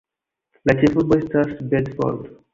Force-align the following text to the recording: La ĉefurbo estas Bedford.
La 0.69 0.75
ĉefurbo 0.79 1.19
estas 1.25 1.53
Bedford. 1.75 2.27